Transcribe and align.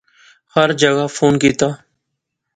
ہر 0.53 0.69
جاغا 0.79 1.05
فون 1.15 1.33
کیتیا 1.41 1.69